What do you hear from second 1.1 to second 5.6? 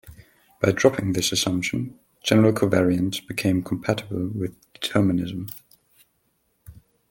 this assumption, general covariance became compatible with determinism.